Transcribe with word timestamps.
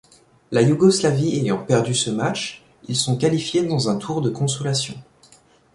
La 0.49 0.63
Yougoslavie 0.63 1.37
ayant 1.39 1.63
perdu 1.63 1.93
ce 1.93 2.09
match, 2.09 2.63
ils 2.87 2.95
sont 2.95 3.17
qualifiés 3.17 3.61
dans 3.67 3.87
un 3.87 3.97
tour 3.97 4.21
de 4.23 4.31
consolation. 4.31 4.95